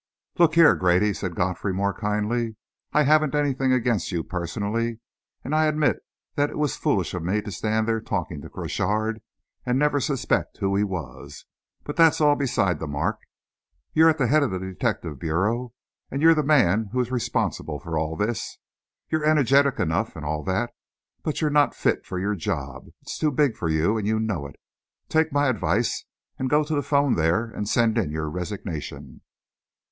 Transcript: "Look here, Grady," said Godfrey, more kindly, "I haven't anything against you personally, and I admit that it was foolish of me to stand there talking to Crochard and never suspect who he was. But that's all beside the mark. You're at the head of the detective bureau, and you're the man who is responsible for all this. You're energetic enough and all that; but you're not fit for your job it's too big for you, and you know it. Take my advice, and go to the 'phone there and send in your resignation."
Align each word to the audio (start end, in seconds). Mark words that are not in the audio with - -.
"Look 0.39 0.55
here, 0.55 0.73
Grady," 0.73 1.13
said 1.13 1.35
Godfrey, 1.35 1.71
more 1.75 1.93
kindly, 1.93 2.55
"I 2.91 3.03
haven't 3.03 3.35
anything 3.35 3.71
against 3.71 4.11
you 4.11 4.23
personally, 4.23 4.99
and 5.43 5.53
I 5.53 5.65
admit 5.65 5.97
that 6.33 6.49
it 6.49 6.57
was 6.57 6.75
foolish 6.75 7.13
of 7.13 7.21
me 7.21 7.39
to 7.43 7.51
stand 7.51 7.87
there 7.87 8.01
talking 8.01 8.41
to 8.41 8.49
Crochard 8.49 9.21
and 9.63 9.77
never 9.77 9.99
suspect 9.99 10.57
who 10.57 10.75
he 10.75 10.83
was. 10.83 11.45
But 11.83 11.97
that's 11.97 12.19
all 12.19 12.35
beside 12.35 12.79
the 12.79 12.87
mark. 12.87 13.19
You're 13.93 14.09
at 14.09 14.17
the 14.17 14.25
head 14.25 14.41
of 14.41 14.49
the 14.49 14.57
detective 14.57 15.19
bureau, 15.19 15.71
and 16.09 16.19
you're 16.19 16.33
the 16.33 16.41
man 16.41 16.89
who 16.93 16.99
is 16.99 17.11
responsible 17.11 17.77
for 17.79 17.95
all 17.95 18.15
this. 18.15 18.57
You're 19.11 19.23
energetic 19.23 19.79
enough 19.79 20.15
and 20.15 20.25
all 20.25 20.43
that; 20.45 20.71
but 21.21 21.41
you're 21.41 21.51
not 21.51 21.75
fit 21.75 22.07
for 22.07 22.17
your 22.17 22.33
job 22.33 22.87
it's 23.03 23.19
too 23.19 23.29
big 23.29 23.55
for 23.55 23.69
you, 23.69 23.99
and 23.99 24.07
you 24.07 24.19
know 24.19 24.47
it. 24.47 24.55
Take 25.09 25.31
my 25.31 25.45
advice, 25.45 26.05
and 26.39 26.49
go 26.49 26.63
to 26.63 26.73
the 26.73 26.81
'phone 26.81 27.13
there 27.13 27.45
and 27.51 27.69
send 27.69 27.99
in 27.99 28.09
your 28.09 28.31
resignation." 28.31 29.21